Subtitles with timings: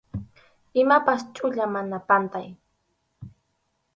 [0.83, 2.47] Imapas chʼuya, mana pantay.